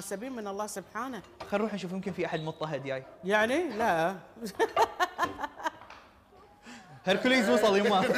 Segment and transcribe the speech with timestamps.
[0.00, 1.22] سبيل من الله سبحانه.
[1.50, 4.14] خل نروح نشوف يمكن في أحد مضطهد جاي يعني؟ لا.
[7.06, 8.02] هركوليز وصل يما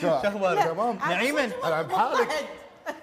[0.00, 1.50] شو؟ أخبارك؟ تمام نعيما.
[1.64, 2.28] أنا بحالك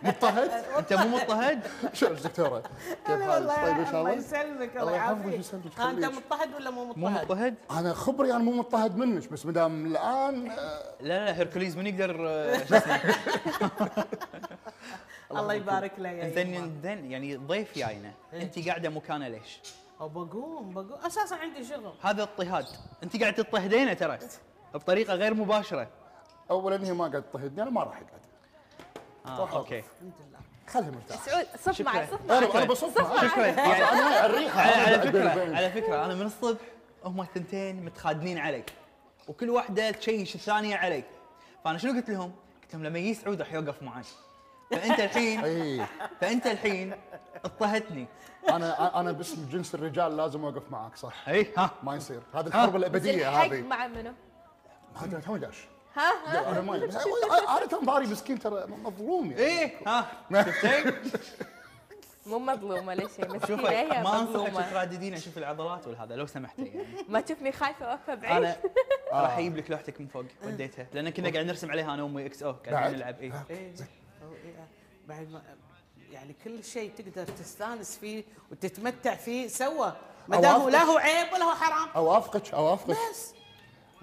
[0.04, 1.60] مضطهد أنت مو مضطهد؟
[2.00, 2.64] شو دكتوره
[3.08, 6.06] كيف حالك؟ طيب ان شاء الله الله يسلمك؟ الله يعافيك أنت.
[6.06, 10.52] مضطهد ولا مو مو مضطهد؟ مضطهد؟ أنا خبري أنا مو مضطهد منك بس مدام الآن
[10.52, 13.00] آه، لا لا هركوليز من يقدر آه، شو اسمه؟
[15.32, 16.82] الله يبارك له يا زين.
[16.84, 19.60] زين يعني ضيف جاينا أنت قاعدة مكانه ليش؟
[20.00, 20.94] بقوم بقوم.
[21.06, 21.94] أساسا عندي شغل.
[22.02, 22.66] هذا اضطهاد.
[23.04, 24.20] أنت قاعد تضطهدينه ترى.
[24.74, 25.88] بطريقة غير مباشرة.
[26.52, 28.20] اولا هي ما قاعد تضطهدني أنا ما راح أقعد.
[29.26, 29.80] آه أوكي.
[29.80, 30.40] الحمد لله.
[30.68, 31.26] خليها مرتاح.
[31.26, 31.82] سعود صف.
[31.82, 32.38] معي صف معي.
[32.38, 33.32] أنا أنا بصف معاك.
[33.32, 33.46] شكرا.
[33.46, 35.56] يعني أنا على الريحه على, فكرة.
[35.56, 36.62] على فكرة أنا من الصبح
[37.04, 38.64] هم الثنتين متخادنين علي.
[39.28, 41.04] وكل واحدة تشيش الثانية علي.
[41.64, 44.04] فأنا شنو قلت لهم؟ قلت لهم لما يجي سعود راح يوقف معي
[44.72, 45.86] فأنت الحين اي
[46.22, 46.94] فأنت الحين
[47.46, 48.08] اضطهدتني.
[48.50, 51.72] أنا أنا باسم جنس الرجال لازم أوقف معاك صح؟ اي ها.
[51.84, 52.22] ما يصير.
[52.34, 53.62] هذه الحرب الأبدية هذه.
[53.62, 54.14] مع منو؟
[54.96, 56.52] هذا تو داش ها ها.
[56.52, 59.44] أنا ما كان ضاري مسكين ترى مظلوم يعني.
[59.44, 60.06] إيه ها.
[60.34, 60.94] شفتي؟
[62.26, 66.66] مو مظلومه ليش هي شوفي مسكينه هي ما انصحك ترددين أشوف العضلات والهذا لو سمحتي
[66.66, 66.86] يعني.
[67.10, 68.58] ما تشوفني خايفة وأقفة بعيد؟ أنا
[69.24, 72.44] راح أجيب لك لوحتك من فوق وديتها لأن كنا قاعد نرسم عليها أنا وأمي إكس
[72.44, 73.20] أو؟ قاعدين نلعب.
[73.20, 73.74] اي إيه،
[75.10, 75.42] بعد ما
[76.12, 79.90] يعني كل شيء تقدر تستانس فيه وتتمتع فيه سوا.
[80.28, 81.90] ما دام هو لا هو عيب ولا هو حرام.
[81.96, 82.98] أوافقك أوافقك.
[83.12, 83.34] بس.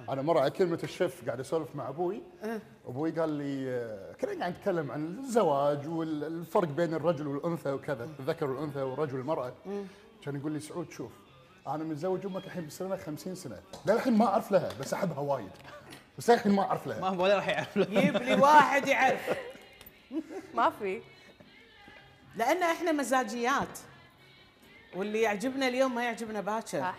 [0.08, 2.22] أنا مرة على كلمة الشيف قاعد أسولف مع أبوي.
[2.88, 8.50] أبوي قال لي آه، كنا قاعد نتكلم عن الزواج والفرق بين الرجل والأنثى وكذا الذكر
[8.50, 9.52] والأنثى والرجل والمرأة.
[10.22, 11.12] كان يقول لي سعود شوف
[11.66, 13.58] أنا متزوج أمك الحين بالسنه 50 سنة.
[13.86, 15.50] للحين ما أعرف لها بس أحبها وايد.
[16.18, 17.00] بس للحين ما أعرف لها.
[17.00, 17.84] ما هو ولا راح يعرف له.
[17.84, 19.30] جيب لي واحد يعرف.
[20.54, 21.02] ما في.
[22.36, 23.78] لأن إحنا مزاجيات.
[24.94, 26.80] واللي يعجبنا اليوم ما يعجبنا باكر.
[26.80, 26.94] صح.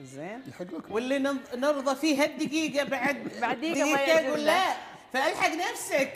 [0.00, 1.18] زين؟ يحق لكم واللي
[1.54, 3.84] نرضى فيه هالدقيقه بعد بعد دقيقة
[4.14, 4.20] ما.
[4.22, 4.72] نقول لا.
[5.12, 6.12] فألحق نفسك.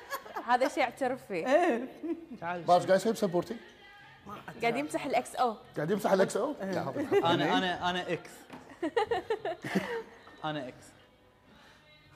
[0.48, 1.44] هذا شيء اعترف فيه
[2.40, 2.62] تعال.
[2.62, 3.56] باش قاعد يسوي بسبورتي
[4.62, 7.14] قاعد يمسح ال X أو قاعد يمسح ال X أو الحق.
[7.26, 8.30] أنا أنا أنا X
[10.44, 10.84] أنا X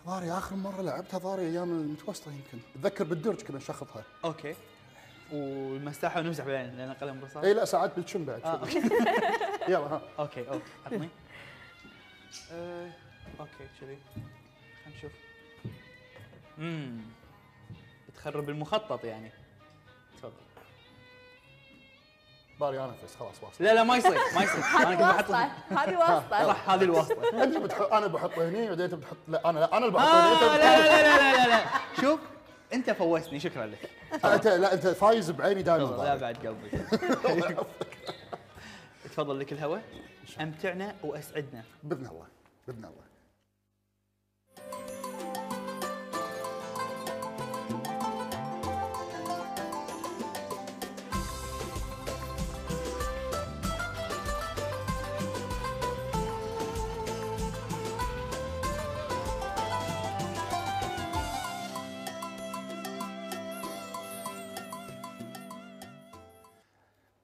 [0.06, 2.58] ضاري آخر مرة لعبتها ضاري أيام المتوسطة يمكن.
[2.76, 4.54] أتذكر بالدرج كنا نشخطها Okay.
[5.32, 8.60] والمساحة ونمسح بعدين لأن قلم رصاص إي لا ساعات بالشم بعد آه،
[9.72, 10.02] يلا ها.
[10.18, 11.08] Okay okay عطني
[12.52, 12.90] آه،
[13.40, 13.98] okay كذي
[14.84, 15.12] خلينا نشوف.
[16.58, 17.00] امم
[18.08, 19.30] بتخرب المخطط يعني.
[20.16, 20.32] تفضل.
[22.60, 23.64] باري أنا فزت خلاص واصل.
[23.64, 24.64] لا لا ما يصير ما يصير.
[24.76, 25.30] أنا كنت بحط
[25.78, 26.46] هذه واسطة.
[26.46, 27.42] صح هذه الواسطة.
[27.42, 30.32] أنت بتحط أنا بحطه هني بعدين أنت بتحط لا أنا لا أنا اللي بحطه آه
[30.32, 31.64] هني لا انت لا لا لا لا لا.
[32.00, 32.20] شوف
[32.72, 33.90] أنت فوزتني شكرا لك.
[34.24, 36.16] أنت لا أنت فايز بعيني دائما تفضل لا.
[36.16, 36.36] بعد.
[36.46, 36.70] قلبي
[39.04, 39.82] تفضل لك الهواء.
[40.40, 41.62] أمتعنا وأسعدنا.
[41.82, 42.26] بإذن الله
[42.68, 43.09] بإذن الله.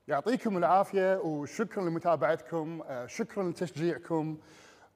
[0.08, 4.38] يعطيكم العافية وشكرا لمتابعتكم آه، شكرا لتشجيعكم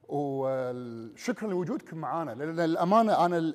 [0.07, 3.53] وشكرا لوجودكم معنا لأن الامانه أنا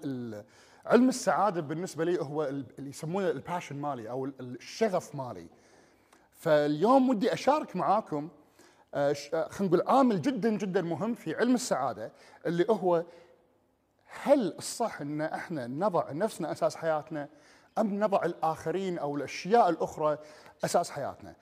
[0.87, 5.47] علم السعادة بالنسبة لي هو ال- اللي يسمونه الباشن مالي أو ال- الشغف مالي.
[6.33, 8.29] فاليوم ودي أشارك معاكم
[8.95, 12.13] آه، آه، خلينا نقول عامل جدا جدا مهم في علم السعادة
[12.47, 13.05] اللي هو
[14.23, 17.29] هل الصح إن إحنا نضع نفسنا أساس حياتنا؟
[17.79, 20.19] أم نضع الآخرين أو الأشياء الأخرى
[20.65, 21.35] أساس حياتنا؟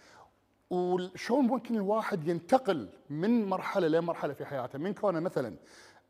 [0.71, 5.57] وشلون ممكن الواحد ينتقل من مرحلة لمرحله في حياته من كونه مثلا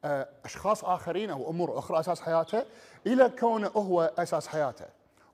[0.04, 2.64] آه، أشخاص آخرين أو أمور أخرى أساس حياته
[3.06, 4.86] إلى كونه هو أساس حياته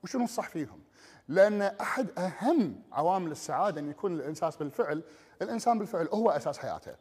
[0.03, 0.79] وشنو الصح فيهم؟
[1.27, 5.03] لأن أحد أهم عوامل السعادة أن يكون الإنسان بالفعل
[5.41, 6.95] الإنسان بالفعل هو أساس حياته.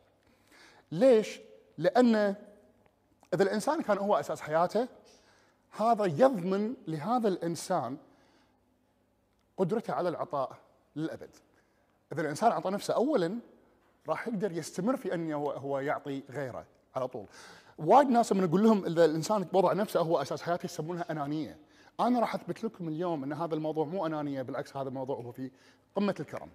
[0.92, 1.40] ليش؟
[1.78, 2.34] لأن
[3.34, 4.88] إذا الإنسان كان هو أساس حياته
[5.70, 7.96] هذا يضمن لهذا الإنسان
[9.56, 10.56] قدرته على العطاء
[10.96, 11.30] للأبد.
[12.12, 13.38] إذا الإنسان أعطى نفسه اولا
[14.08, 17.26] راح يقدر يستمر في أنه هو يعطي غيره على طول.
[17.78, 21.58] وايد ناس لما نقول لهم إذا الإنسان وضع نفسه هو أساس حياته يسمونها أنانية.
[22.00, 25.50] أنا راح أثبت لكم اليوم إن هذا الموضوع مو أنانية بالعكس هذا الموضوع هو في
[25.96, 26.48] قمة الكرم.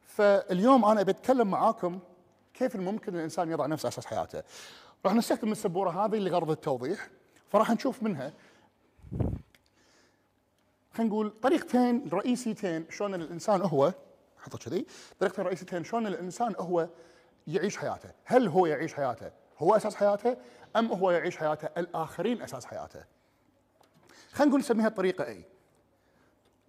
[0.00, 1.98] فاليوم أنا بتكلم معاكم
[2.54, 4.42] كيف ممكن الإنسان يضع نفسه أساس حياته.
[5.04, 7.08] راح نستخدم السبورة هذه لغرض التوضيح
[7.48, 8.32] فراح نشوف منها.
[10.92, 13.94] خلينا نقول طريقتين رئيسيتين شلون الإنسان هو
[14.38, 14.86] حطه كذي
[15.18, 16.88] طريقتين رئيسيتين شلون الإنسان هو
[17.46, 18.10] يعيش حياته.
[18.24, 20.36] هل هو يعيش حياته هو أساس حياته
[20.76, 23.04] أم هو يعيش حياته الآخرين أساس حياته؟
[24.32, 25.36] خلينا نقول نسميها الطريقة A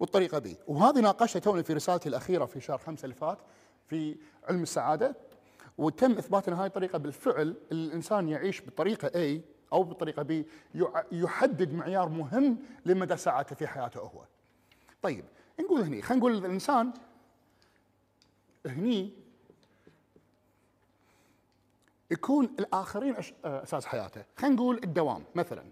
[0.00, 0.48] والطريقة B.
[0.66, 3.38] وهذه ناقشتها توني في رسالتي الأخيرة في شهر خمسة اللي فات
[3.86, 4.16] في
[4.48, 5.16] علم السعادة.
[5.78, 9.40] وتم اثبات ان هاي الطريقة بالفعل الإنسان يعيش بالطريقة A
[9.72, 10.44] أو بالطريقة B
[10.74, 14.24] يع- يحدد معيار مهم لمدى سعادته في حياته هو.
[15.02, 15.24] طيب
[15.60, 16.92] نقول هني خلينا نقول الإنسان
[18.66, 19.12] هني
[22.10, 25.64] يكون الآخرين أساس حياته، خلينا نقول الدوام مثلا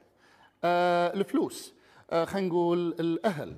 [0.64, 1.74] آه الفلوس
[2.10, 3.56] آه خلينا نقول الأهل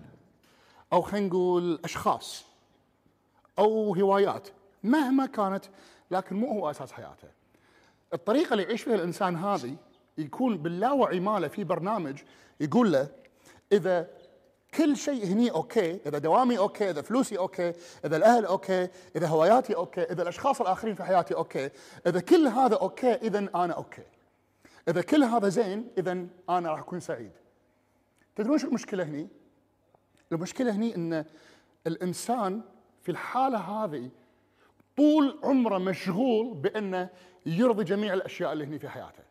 [0.92, 2.44] أو خلينا نقول أشخاص
[3.58, 4.48] أو هوايات
[4.84, 5.64] مهما كانت
[6.10, 7.28] لكن مو هو أساس حياته.
[8.14, 9.76] الطريقة اللي يعيش فيها الإنسان هذه
[10.18, 12.18] يكون باللاوعي ماله في برنامج
[12.60, 13.08] يقول له
[13.72, 14.10] إذا
[14.74, 17.72] كل شيء هني okay، إذا دوامي okay، إذا فلوسي okay،
[18.04, 21.70] إذا الأهل okay، إذا هواياتي okay، إذا الأشخاص الآخرين في حياتي okay،
[22.06, 24.02] إذا كل هذا okay اذا أنا okay.
[24.88, 27.32] إذا كل هذا زين اذا أنا راح أكون سعيد.
[28.36, 29.28] تدرون شو المشكلة هني؟
[30.32, 31.24] المشكلة هني إن
[31.86, 32.60] الإنسان
[33.02, 34.10] في الحالة هذه
[34.96, 37.08] طول عمره مشغول بإنه
[37.46, 39.22] يرضي جميع الأشياء اللي هني في حياته.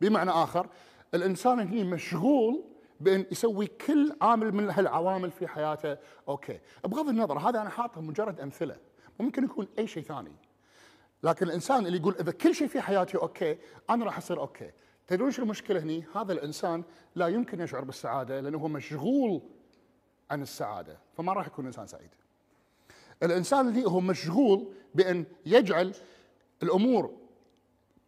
[0.00, 0.68] بمعنى آخر
[1.14, 2.64] الإنسان هني مشغول
[3.00, 5.96] بأن يسوي كل عامل من هالعوامل في حياته
[6.28, 8.76] okay، بغض النظر هذا أنا حاطه مجرد أمثلة،
[9.20, 10.32] ممكن يكون أي شيء ثاني.
[11.22, 13.58] لكن الإنسان اللي يقول إذا كل شيء في حياتي okay،
[13.90, 14.70] أنا راح أصير okay.
[15.06, 16.84] تدرون شو المشكلة هني؟ هذا الإنسان
[17.14, 19.42] لا يمكن يشعر بالسعادة لأنه هو مشغول
[20.30, 22.10] عن السعادة، فما راح يكون إنسان سعيد.
[23.22, 25.94] الإنسان اللي هو مشغول بأن يجعل
[26.62, 27.25] الأمور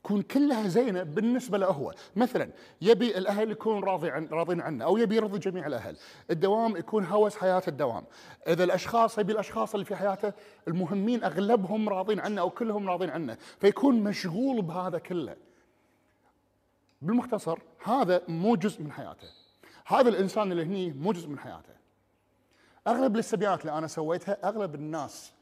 [0.08, 2.50] تكون كلها زينة بالنسبة له هو، مثلا
[2.82, 5.96] يبي الأهل يكون راضي عن راضين عنه أو يبي يرضي جميع الأهل،
[6.30, 8.04] الدوام يكون هوس حياة الدوام،
[8.46, 10.32] إذا الأشخاص يبي الأشخاص اللي في حياته
[10.68, 15.36] المهمين أغلبهم راضين عنه أو كلهم راضين عنه، فيكون مشغول بهذا كله.
[17.02, 19.28] بالمختصر هذا مو جزء من حياته.
[19.86, 21.74] هذا الإنسان اللي هني مو جزء من حياته.
[22.86, 25.32] أغلب الاستبيانات اللي أنا سويتها أغلب الناس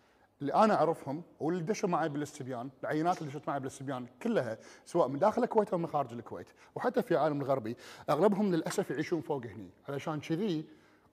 [0.40, 5.18] اللي أنا أعرفهم واللي دشوا معي بالاستبيان، العينات اللي دشت معي بالاستبيان كلها سواء من
[5.18, 7.76] داخل الكويت أو من خارج الكويت، وحتى في العالم الغربي،
[8.10, 10.64] أغلبهم للأسف يعيشون فوق هني، علشان كذي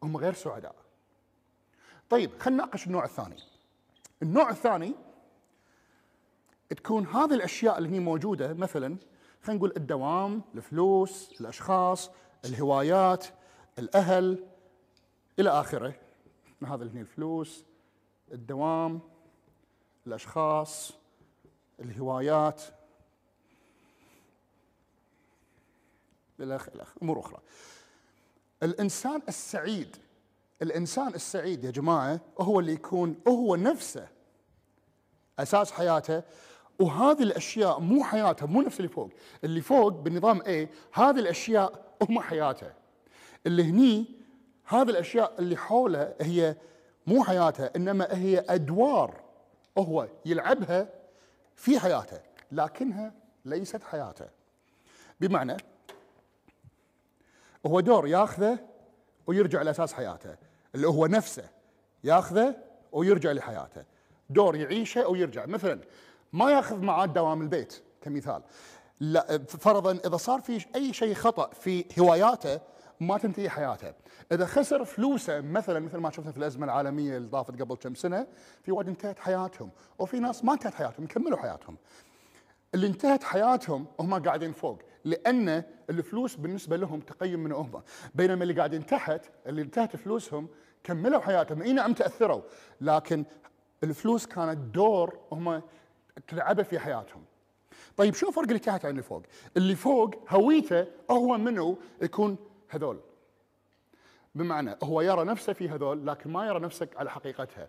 [0.04, 0.76] هم غير سعداء.
[2.10, 3.38] طيب خلينا نناقش النوع الثاني.
[4.22, 4.96] النوع الثاني
[6.70, 8.98] تكون هذه الأشياء اللي هي موجودة مثلا
[9.42, 12.12] خلينا نقول الدوام، الفلوس، الأشخاص،
[12.46, 13.26] الهوايات،
[13.80, 14.46] الأهل
[15.40, 15.94] إلى آخره.
[16.66, 17.66] هذا هي الفلوس،
[18.32, 19.02] الدوام،
[20.08, 20.92] الأشخاص،
[21.80, 22.62] الهوايات
[26.40, 27.40] إلى إلى أمور أخرى.
[28.64, 29.98] الإنسان السعيد
[30.62, 34.08] الإنسان السعيد يا جماعة هو اللي يكون هو نفسه
[35.40, 36.24] أساس حياته
[36.80, 39.10] وهذه الأشياء مو حياته مو نفس اللي فوق،
[39.44, 42.74] اللي فوق بالنظام A هذه الأشياء هم حياته.
[43.46, 44.06] اللي هني
[44.66, 46.56] هذه الأشياء اللي حوله هي
[47.08, 49.23] مو حياته إنما هي أدوار
[49.78, 50.88] هو يلعبها
[51.56, 52.20] في حياته
[52.52, 53.14] لكنها
[53.46, 54.30] ليست حياته.
[55.20, 55.58] بمعنى
[57.66, 58.60] هو دور ياخذه
[59.28, 60.36] ويرجع لأساس حياته
[60.76, 61.50] اللي هو نفسه
[62.04, 62.56] ياخذه
[62.92, 63.86] ويرجع لحياته.
[64.30, 65.46] دور يعيشه ويرجع.
[65.46, 65.80] مثلا
[66.34, 68.44] ما ياخذ معاه دوام البيت كمثال.
[69.00, 72.60] لا فرضا إذا صار في أي شيء خطأ في هواياته
[73.00, 73.94] ما تنتهي حياته.
[74.32, 78.28] إذا خسر فلوسه مثلا مثل ما شفنا في الأزمة العالمية اللي طافت قبل كم سنة
[78.64, 79.70] في واحد انتهت حياتهم
[80.00, 81.78] وفي ناس ما انتهت حياتهم كملوا حياتهم.
[82.76, 87.82] اللي انتهت حياتهم هم قاعدين فوق لأن الفلوس بالنسبة لهم تقيم من هم
[88.16, 90.48] بينما اللي قاعدين تحت اللي انتهت فلوسهم
[90.84, 91.62] كملوا حياتهم.
[91.62, 92.42] اي نعم تأثروا
[92.82, 93.26] لكن
[93.84, 95.62] الفلوس كانت دور هم
[96.28, 97.24] تلعبه في حياتهم.
[97.98, 99.24] طيب شو الفرق اللي تحت عن اللي فوق؟
[99.58, 102.38] اللي فوق هويته هو منو؟ يكون
[102.76, 103.00] هذول.
[104.36, 107.68] بمعنى هو يرى نفسه في هذول لكن ما يرى نفسك على حقيقتها.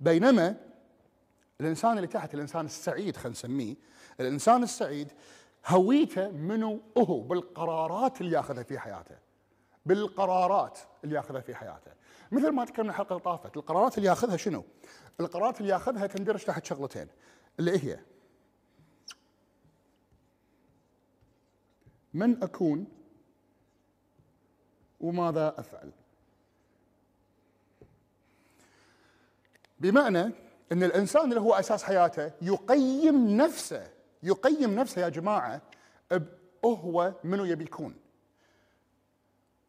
[0.00, 0.56] بينما
[1.60, 3.74] الإنسان اللي تحت الإنسان السعيد خلينا نسميه
[4.20, 5.12] الإنسان السعيد
[5.66, 9.16] هويته منو؟ هو بالقرارات اللي ياخذها في حياته.
[9.86, 11.90] بالقرارات اللي ياخذها في حياته.
[12.32, 14.64] مثل ما تكلمنا الحلقة اللي طافت القرارات اللي ياخذها شنو؟
[15.20, 17.08] القرارات اللي ياخذها تندرج تحت شغلتين.
[17.58, 17.98] اللي هي
[22.14, 22.86] من أكون
[25.00, 25.90] وماذا أفعل؟
[29.80, 30.30] بمعنى
[30.72, 33.90] إن الإنسان اللي هو أساس حياته يقيم نفسه
[34.22, 35.62] يقيم نفسه يا جماعة
[36.10, 36.22] ب-
[36.64, 37.94] هو منو يبي يكون.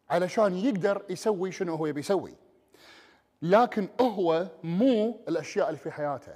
[0.10, 2.34] علشان يقدر يسوي شنو هو يبي يسوي.
[3.42, 6.36] لكن هو مو الأشياء اللي في حياته.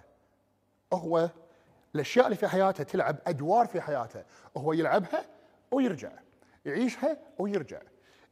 [0.94, 1.30] هو
[1.96, 4.24] الأشياء اللي في حياته تلعب أدوار في حياته.
[4.58, 5.26] هو يلعبها
[5.72, 6.12] ويرجع.
[6.66, 7.82] يعيشها ويرجع.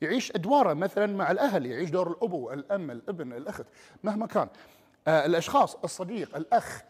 [0.02, 3.66] يعيش أدواره مثلا مع الأهل يعيش دور الأبو الأم الابن الأخت
[4.04, 4.50] مهما كان.
[5.08, 6.82] آه الأشخاص الصديق الأخ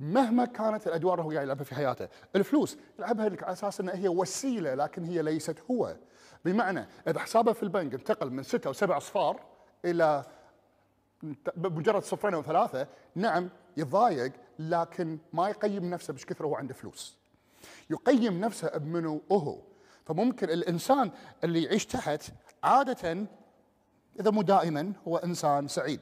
[0.00, 4.08] مهما كانت الأدوار اللي هو قاعد يلعبها في حياته الفلوس يلعبها على أساس إنها هي
[4.08, 5.96] وسيلة لكن هي ليست هو.
[6.44, 9.40] بمعنى إذا حسابه في البنك انتقل من ستة أو سبع اصفار
[9.84, 10.24] إلى
[11.56, 17.16] بمجرد صفرين أو ثلاثة نعم يتضايق لكن ما يقيم نفسه بش كثر هو عنده فلوس.
[17.90, 19.58] يقيم نفسه بمنو هو.
[20.06, 21.10] فممكن الإنسان
[21.44, 22.22] اللي يعيش تحت
[22.64, 23.26] عادة
[24.20, 26.00] إذا مو دائما هو إنسان سعيد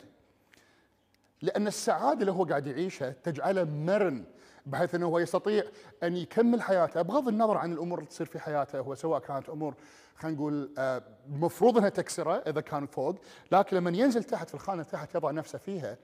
[1.43, 4.25] لأن السعادة اللي هو قاعد يعيشها تجعله مرن
[4.67, 5.65] بحيث إنه هو يستطيع
[6.03, 9.75] أن يكمل حياته بغض النظر عن الأمور اللي تصير في حياته هو سواء كانت أمور
[10.17, 13.17] خلينا نقول آه، المفروض إنها تكسره إذا كان فوق
[13.53, 15.97] لكن لما ينزل تحت في الخانة تحت يضع نفسه فيها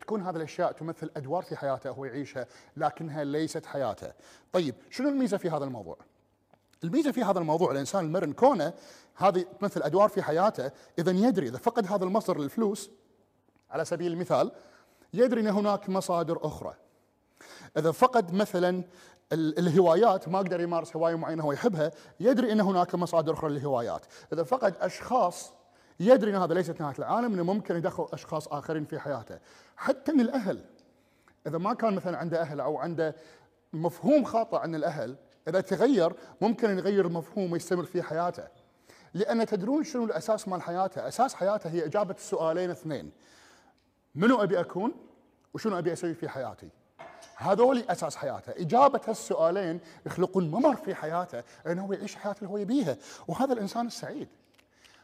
[0.00, 4.12] تكون هذه الأشياء تمثل أدوار في حياته هو يعيشها لكنها ليست حياته.
[4.52, 5.96] طيب شنو الميزة في هذا الموضوع؟
[6.84, 8.72] الميزة في هذا الموضوع الإنسان المرن كونه
[9.16, 12.90] هذه تمثل أدوار في حياته إذا يدري إذا فقد هذا المصدر للفلوس
[13.70, 14.52] على سبيل المثال
[15.14, 16.74] يدري إن هناك مصادر أخرى.
[17.76, 18.84] إذا فقد مثلا
[19.32, 24.06] ال- الهوايات ما قدر يمارس هواية معينة هو يحبها يدري إن هناك مصادر أخرى للهوايات
[24.32, 25.52] إذا فقد أشخاص
[26.00, 29.38] يدري إن هذا ليست نهاية العالم إنه ممكن يدخل أشخاص آخرين في حياته
[29.76, 30.64] حتى من الأهل
[31.46, 33.16] إذا ما كان مثلا عنده أهل أو عنده
[33.72, 35.16] مفهوم خاطئ عن الأهل
[35.50, 38.48] إذا تغير ممكن يغير المفهوم ويستمر في حياته
[39.14, 43.12] لأن تدرون شنو الأساس مال حياته أساس حياته هي إجابة السؤالين اثنين
[44.14, 44.94] منو أبي أكون
[45.54, 46.68] وشنو أبي أسوي في حياتي
[47.36, 52.58] هذول أساس حياته، إجابة هالسؤالين يخلقون ممر في حياته انه هو يعيش الحياة اللي هو
[52.58, 52.96] يبيها،
[53.28, 54.28] وهذا الإنسان السعيد.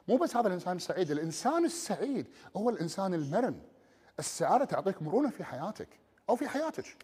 [0.09, 2.27] مو بس هذا الإنسان السعيد، الإنسان السعيد
[2.57, 3.61] هو الإنسان المرن.
[4.19, 5.89] السعادة تعطيك مرونة في حياتك
[6.29, 6.97] أو في حياتك.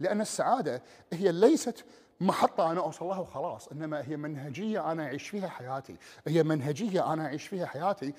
[0.00, 0.82] لأن السعادة
[1.12, 1.84] هي ليست
[2.20, 7.26] محطة أنا أوصل لها وخلاص، إنما هي منهجية أنا أعيش فيها حياتي، هي منهجية أنا
[7.26, 8.14] أعيش فيها حياتي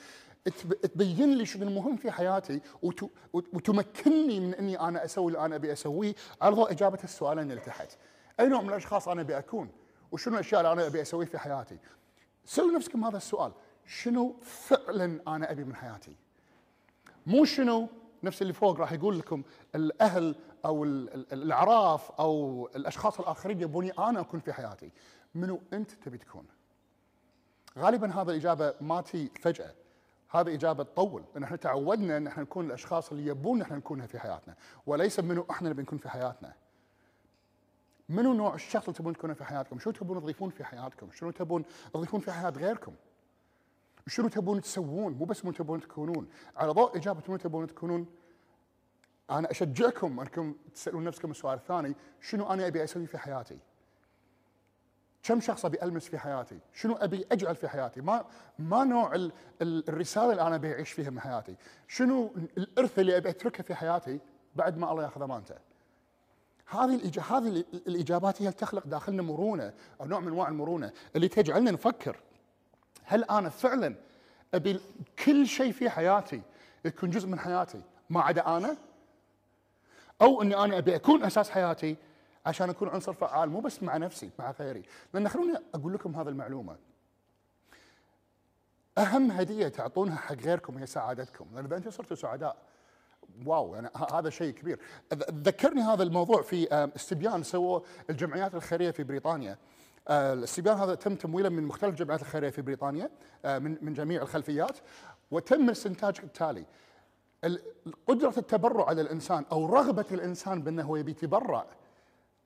[0.46, 5.46] تب- تبين لي شنو المهم في حياتي وت- وت- وتمكنني من إني أنا أسوي اللي
[5.46, 7.98] أنا أبي أسويه على ضوء إجابة السؤالين اللي تحت.
[8.40, 9.70] أي نوع من الأشخاص أنا أبي أكون؟
[10.12, 11.78] وشنو الأشياء اللي أنا أبي أسويه في حياتي؟
[12.46, 13.52] سألوا نفسكم هذا السؤال،
[13.86, 16.16] شنو فعلا أنا أبي من حياتي؟
[17.26, 17.90] مو شنو
[18.24, 19.44] نفس اللي فوق راح يقول لكم
[19.76, 24.92] الأهل أو ال- ال- الأعراف أو الأشخاص الآخرين يبوني أنا أكون في حياتي.
[25.36, 26.46] منو أنت تبي تكون؟
[27.78, 29.74] غالبا هذا الإجابة ما تي فجأة.
[30.30, 34.20] هذه إجابة تطول لأن إحنا تعودنا إن إحنا نكون الأشخاص اللي يبون إحنا نكونها في
[34.20, 34.56] حياتنا.
[34.86, 36.54] وليس منو إحنا اللي بنكون في حياتنا.
[38.10, 41.64] منو نوع الشخص اللي تبون تكونه في حياتكم؟ شو تبون تضيفون في حياتكم؟ شنو تبون
[41.94, 42.94] تضيفون في حياة غيركم؟
[44.08, 46.28] شنو تبون تسوون؟ مو بس من تبون تكونون.
[46.58, 48.08] على ضوء إجابة من تبون تكونون؟
[49.30, 53.58] أنا أشجعكم أنكم تسألون نفسكم السؤال الثاني شنو أنا أبي أسوي في حياتي
[55.24, 58.26] كم شخص أبي ألمس في حياتي؟ شنو أبي أجعل في حياتي؟ ما
[58.60, 61.56] ما نوع ال ال الرسالة اللي أنا أبي أعيش فيها من حياتي؟
[61.88, 64.20] شنو الإرث اللي أبي أتركه في حياتي
[64.56, 65.56] بعد ما الله يأخذ أمانته؟
[66.66, 67.22] هذه الإجا...
[67.22, 71.72] هذه ال- الإجابات هي اللي تخلق داخلنا مرونة أو نوع من أنواع المرونة اللي تجعلنا
[71.72, 72.20] نفكر
[73.04, 73.96] هل أنا فعلا
[74.54, 74.80] أبي
[75.26, 76.42] كل شيء في حياتي
[76.86, 78.78] يكون جزء من حياتي ما عدا أنا؟
[80.24, 81.96] أو إني أنا أبي أكون أساس حياتي
[82.46, 84.84] عشان أكون عنصر فعال مو بس مع نفسي مع غيري.
[85.14, 86.76] لأن خلوني أقول لكم هذه المعلومة.
[88.98, 91.46] أهم هدية تعطونها حق غيركم هي سعادتكم.
[91.56, 92.58] لأن إذا أنتم صرتوا سعداء
[93.46, 94.80] واو يعني هذا شيء كبير.
[95.32, 99.58] ذكرني هذا الموضوع في آم، استبيان سووه الجمعيات الخيرية في بريطانيا.
[100.08, 103.10] آه، الاستبيان هذا تم تمويله من مختلف الجمعيات الخيرية في بريطانيا
[103.46, 104.78] آه، من من جميع الخلفيات
[105.32, 106.60] وتم الاستنتاج التالي.
[106.60, 106.66] ال-
[108.08, 111.66] قدرة التبرع على الإنسان أو رغبة الإنسان بأنه يبي يتبرع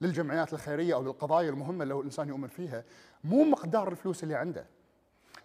[0.01, 2.83] للجمعيات الخيرية أو للقضايا المهمة اللي هو الإنسان يؤمن فيها
[3.23, 4.65] مو مقدار الفلوس اللي عنده.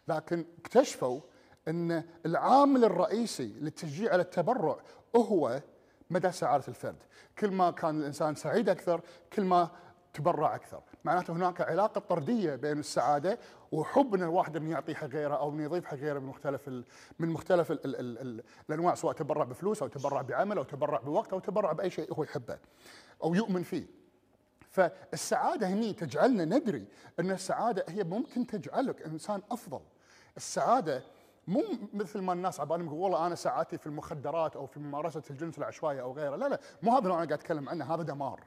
[0.08, 1.20] لكن اكتشفوا
[1.68, 4.76] أن العامل الرئيسي للتشجيع على التبرع
[5.16, 5.62] هو
[6.10, 7.02] مدى سعادة الفرد.
[7.38, 9.00] كل ما كان الإنسان سعيد أكثر
[9.32, 9.70] كل ما
[10.12, 10.82] تبرع أكثر.
[11.04, 13.38] معناته هناك علاقة طردية بين السعادة
[13.72, 16.84] وحب أن الواحد أن يعطي حق غيره أو أن يضيف حق غيره من مختلف ال
[17.18, 21.00] من مختلف ال ال ال ال الأنواع سواء تبرع بفلوس أو تبرع بعمل أو تبرع
[21.00, 22.58] بوقت أو تبرع بأي شيء هو يحبه
[23.24, 23.86] أو يؤمن فيه
[24.70, 26.84] فالسعادة هني تجعلنا ندري
[27.20, 29.80] أن السعادة هي ممكن تجعلك إنسان أفضل.
[30.36, 31.02] السعادة
[31.48, 31.62] مو
[31.94, 36.00] مثل ما الناس عبالهم يقول والله أنا سعادتي في المخدرات أو في ممارسة الجنس العشوائي
[36.00, 38.40] أو غيره، لا لا مو هذا اللي أنا قاعد أتكلم عنه هذا دمار.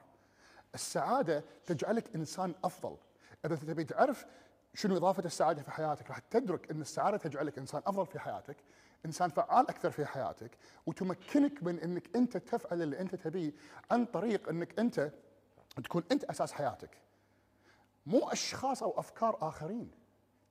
[0.74, 2.96] السعادة تجعلك إنسان أفضل.
[3.44, 4.26] إذا تبي تعرف
[4.74, 8.56] شنو إضافة السعادة في حياتك؟ راح تدرك إن السعادة تجعلك إنسان أفضل في حياتك،
[9.06, 10.50] إنسان فعال أكثر في حياتك،
[10.86, 13.52] وتمكنك من إنك أنت تفعل اللي أنت تبيه
[13.90, 15.12] عن طريق إنك أنت
[15.84, 16.98] تكون أنت أساس حياتك.
[18.06, 19.90] مو أشخاص أو أفكار آخرين.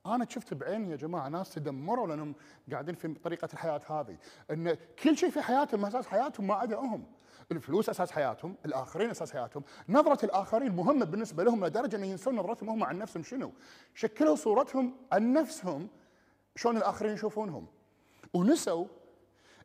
[0.06, 2.36] أنا شفت بعيني يا جماعة ناس تدمروا لأنهم
[2.72, 4.18] قاعدين في طريقة الحياة هذه،
[4.52, 7.06] إن كل شيء في حياتهم أساس حياتهم ما عدا هم.
[7.52, 12.70] الفلوس أساس حياتهم، الآخرين أساس حياتهم، نظرة الآخرين مهمة بالنسبة لهم لدرجة انه ينسون نظرتهم
[12.70, 13.52] هم عن نفسهم شنو؟
[13.96, 15.90] شكلوا صورتهم عن نفسهم
[16.56, 17.68] شلون الآخرين يشوفونهم.
[18.34, 18.86] ونسوا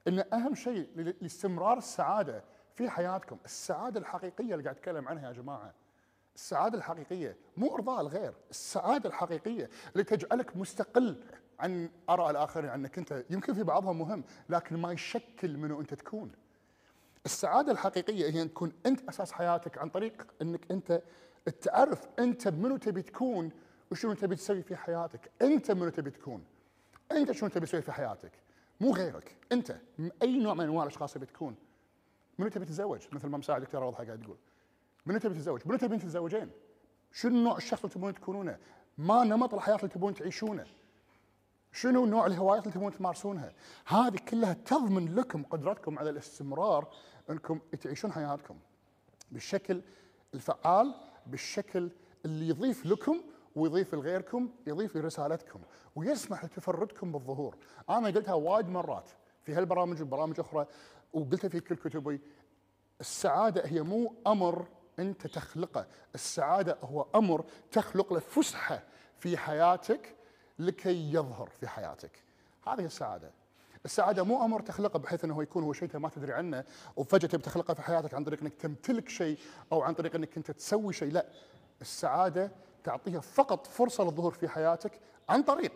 [0.08, 0.88] إن أهم شيء
[1.20, 2.44] لاستمرار السعادة
[2.74, 5.74] في حياتكم، السعادة الحقيقية اللي قاعد أتكلم عنها يا جماعة.
[6.34, 11.24] السعادة الحقيقية مو إرضاء الغير السعادة الحقيقية اللي تجعلك مستقل
[11.58, 16.32] عن آراء الآخرين عنك أنت يمكن في بعضهم مهم لكن ما يشكل منو أنت تكون
[17.26, 21.02] السعادة الحقيقية هي أن تكون أنت أساس حياتك عن طريق أنك أنت
[21.60, 23.50] تعرف أنت منو تبي تكون
[23.90, 26.44] وشنو تبي تسوي في حياتك أنت منو تبي تكون
[27.12, 28.32] أنت شنو تبي تسوي في حياتك
[28.80, 31.54] مو غيرك أنت م- أي نوع من أنواع الأشخاص تبي تكون
[32.38, 34.36] منو تبي تتزوج مثل ما مساعد دكتور واضحة قاعد تقول
[35.06, 36.50] منو تبي تتزوج؟ منو تبين تتزوجين؟
[37.12, 38.58] شنو نوع الشخص اللي تبون تكونونه؟
[38.98, 40.66] ما نمط الحياة اللي تبون تعيشونه؟
[41.72, 43.52] شنو نوع الهوايات اللي تبون تمارسونها؟
[43.86, 46.88] هذه كلها تضمن لكم قدرتكم على الاستمرار
[47.30, 48.58] انكم تعيشون حياتكم.
[49.32, 49.82] بالشكل
[50.34, 50.94] الفعال
[51.26, 51.90] بالشكل
[52.24, 53.20] اللي يضيف لكم
[53.56, 55.60] ويضيف لغيركم يضيف لرسالتكم
[55.96, 57.56] ويسمح لتفردكم بالظهور.
[57.90, 59.10] أنا قلتها وايد مرات
[59.42, 60.66] في هالبرامج وبرامج أخرى
[61.12, 62.20] وقلتها في كل كتبي.
[63.00, 64.66] السعادة هي مو أمر
[64.98, 65.86] أنت تخلقه.
[66.14, 68.82] السعادة هو أمر تخلق له فسحة
[69.18, 70.16] في حياتك
[70.60, 72.10] لكي يظهر في حياتك.
[72.66, 73.30] هذه السعادة.
[73.84, 76.64] السعادة مو أمر تخلقه بحيث أنه يكون هو شيء أنت ما تدري عنه
[76.96, 79.38] وفجأة تبي تخلقه في حياتك عن طريق أنك تمتلك شيء
[79.72, 81.12] أو عن طريق أنك أنت تسوي شيء.
[81.12, 81.26] لا.
[81.80, 82.50] السعادة
[82.84, 84.92] تعطيها فقط فرصة للظهور في حياتك
[85.28, 85.72] عن طريق.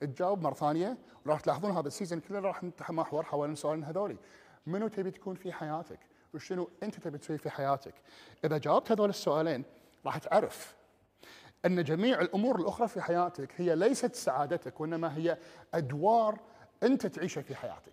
[0.00, 4.16] تجاوب مرة ثانية وراح تلاحظون هذا السيزون كله راح نتمحور حوالين السؤالين هذولي.
[4.66, 5.98] منو تبي تكون في حياتك؟
[6.34, 7.94] وشنو أنت تبي تسوي في حياتك؟
[8.44, 9.64] إذا جاوبت هذول السؤالين
[10.06, 10.75] راح تعرف
[11.64, 15.38] أن جميع الأمور الأخرى في حياتك هي ليست سعادتك وإنما هي
[15.74, 16.40] أدوار
[16.82, 17.92] أنت تعيشها في حياتك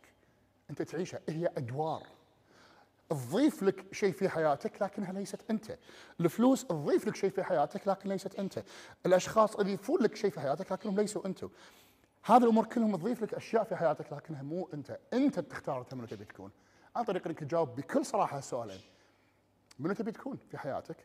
[0.70, 2.04] أنت تعيشها هي أدوار
[3.10, 5.78] تضيف لك شيء في حياتك لكنها ليست أنت.
[6.20, 8.64] الفلوس تضيف لك شيء في حياتك لكن ليست أنت.
[9.06, 11.50] الأشخاص يضيفون لك شيء في حياتك لكنهم ليسوا أنتم.
[12.24, 16.26] هذه الأمور كلهم تضيف لك أشياء في حياتك لكنها مو أنت، أنت بتختار انت تبي
[16.26, 16.52] تكون.
[16.96, 18.82] عن طريق إنك تجاوب بكل صراحة السؤالين.
[19.80, 20.98] منو تبي تكون في حياتك؟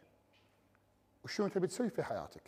[1.29, 2.43] وشنو تبي تسوي في حياتك؟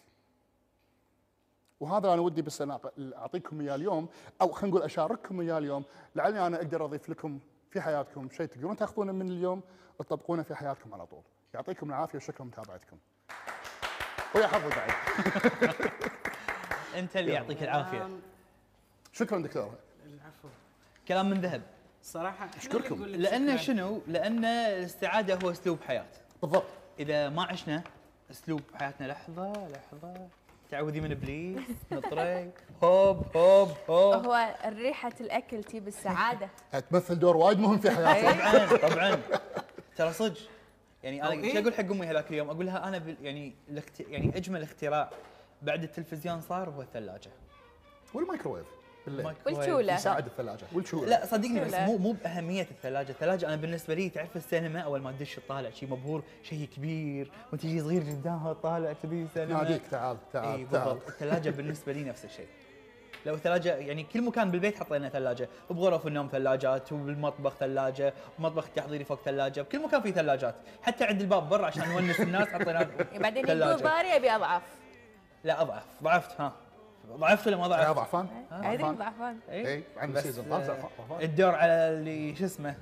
[1.81, 4.09] وهذا أنا ودي بس أنا أعط- أعطيكم إياه اليوم
[4.41, 5.85] أو خلينا نقول أشارككم إياه اليوم
[6.17, 7.39] لعلي أنا أقدر أضيف لكم
[7.71, 9.63] في حياتكم شيء تقدرون تأخذونه من اليوم
[9.99, 11.23] وتطبقونه في حياتكم على طول.
[11.55, 12.97] يعطيكم العافية وشكرا لمتابعتكم.
[14.35, 14.91] ويا حظ بعد.
[16.99, 18.09] أنت اللي يعطيك العافية
[19.13, 19.75] شكرا دكتور.
[20.07, 20.49] العفو
[21.09, 21.63] كلام من ذهب
[22.03, 23.59] صراحة لك لأن.
[23.59, 26.07] شنو؟ لأن السعاده هو أسلوب حياة
[26.43, 26.65] بالضبط.
[26.99, 27.83] إذا ما عشنا
[28.31, 29.07] أسلوب حياتنا.
[29.07, 30.29] لحظة لحظة.
[30.71, 31.61] تعوذي من إبليس
[31.93, 32.51] نطري
[32.85, 34.25] هوب هوب هوب.
[34.27, 36.49] هو ريحة الأكل تجيب السعاده
[36.91, 38.81] تمثل دور وايد مهم في حياتك.
[38.83, 39.19] طبعا طبعا.
[39.97, 40.39] ترى صدق.
[41.03, 44.01] يعني أنا؟ شو أقول حق أمي هذاك اليوم؟ أقول لها أنا بال- يعني الاخت...
[44.01, 45.11] يعني أجمل اختراع
[45.63, 47.31] بعد التلفزيون صار هو الثلاجة.
[48.15, 48.67] والمايكروويف
[49.47, 49.95] والشولة.
[49.95, 50.65] يساعد الثلاجة.
[50.73, 51.09] والشولة.
[51.09, 51.75] لا صدقني بس.
[51.75, 55.89] مو مو بأهمية الثلاجة، الثلاجة أنا بالنسبة لي تعرف السينما أول ما تدش تطالع شيء
[55.89, 57.31] مبهور شيء كبير.
[57.53, 59.63] وأنت شيء صغير قدامها طالع كذي سينما.
[59.63, 60.85] ناديك تعال تعال تعال.
[60.85, 61.09] بالضبط.
[61.09, 62.47] الثلاجة بالنسبة لي نفس الشيء.
[63.27, 65.49] لو الثلاجة يعني كل مكان بالبيت حطينا ثلاجة.
[65.71, 69.61] بغرف النوم ثلاجات وبالمطبخ ثلاجة ومطبخ التحضيري فوق ثلاجة.
[69.61, 70.55] بكل مكان في ثلاجات.
[70.83, 72.91] حتى عند الباب برا عشان نونس الناس حطينا
[73.23, 73.83] بعدين يقول ثلاجة.
[73.83, 74.63] ضاري أبي أضعف.
[75.45, 75.85] لا أضعف.
[76.03, 76.53] ضعفت ها.
[77.17, 79.39] ضعفت ولا ما يا ضعفت؟ ضعفان؟ ادري ضعفان؟ ضعفان.
[79.51, 80.91] اي اي عند بس، season ضعفان.
[81.23, 82.75] الدور على اللي شو اسمه؟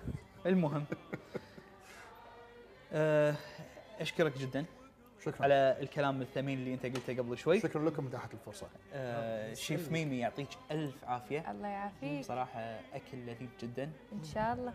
[0.47, 0.85] المهم.
[2.93, 3.35] آه،
[4.01, 4.64] أشكرك جدا
[5.25, 5.43] شكرا.
[5.43, 7.61] على الكلام الثمين اللي أنت قلته قبل شوي.
[7.61, 8.67] شكرا لكم اتاحت الفرصة.
[8.93, 11.51] آه، شيف ميمي يعطيك ألف عافية.
[11.51, 12.25] الله يعافيك.
[12.25, 12.61] صراحة
[12.95, 13.91] أكل لذيذ جدا.
[14.12, 14.75] إن شاء الله.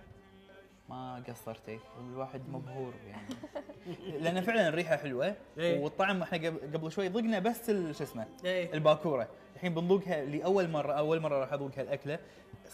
[0.89, 1.79] ما قصرتي.
[1.97, 3.27] والواحد مبهور يعني.
[4.23, 5.79] لأن فعلا الريحة حلوة إيه.
[5.83, 8.73] والطعم إحنا قبل قبل شوي ضقنا بس شو اسمه إيه.
[8.73, 9.27] الباكورة.
[9.55, 12.19] الحين بنذوقها لأول مرة أول مرة راح اذوق هالاكله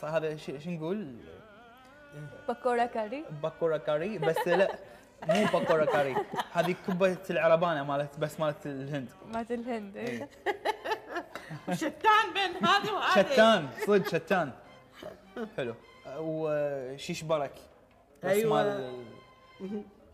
[0.03, 1.15] هذا ش- شو نقول؟
[2.49, 3.25] Pakora curry.
[3.43, 4.75] Pakora curry بس لا
[5.29, 6.15] مو pakora curry.
[6.53, 9.09] هذه كبة العربانة مالت بس مالت الهند.
[9.33, 9.97] مالت الهند.
[9.97, 10.29] إيه.
[11.73, 13.21] شتان بين هذه وهذه.
[13.33, 14.51] شتان صدق شتان.
[15.57, 15.75] حلو.
[16.17, 17.51] وشيش برك
[18.23, 18.63] بس أيوة.
[18.63, 19.03] مال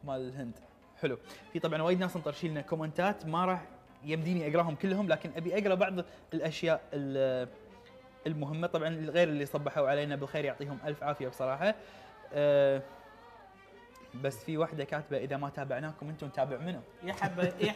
[0.04, 0.60] مال الهند.
[1.02, 1.18] حلو.
[1.54, 3.66] في طبعا وايد ناس مطرشين لنا comment ات ما راح
[4.04, 5.94] يمديني أقراهم كلهم لكن أبي أقرأ بعض
[6.34, 7.48] الأشياء ال-
[8.28, 8.68] المهمة.
[8.68, 11.76] طبعا غير اللي صبحوا علينا بالخير يعطيهم ألف عافية بصراحة.
[12.34, 12.82] أه
[14.24, 17.72] بس في واحدة كاتبة إذا ما تابعناكم أنتم نتابع منو يا حبا يا